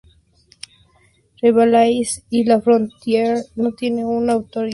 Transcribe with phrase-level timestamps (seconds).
[1.43, 4.69] Rabelais y La Fontaine no tienen un autor identificado.